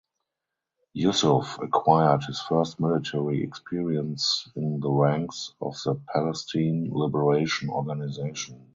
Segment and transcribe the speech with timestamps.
[0.95, 8.67] Yusuf acquired his first military experience in the ranks of the Palestine Liberation Organization.